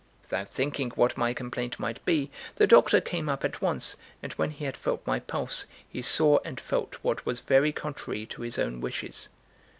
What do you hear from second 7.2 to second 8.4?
was very contrary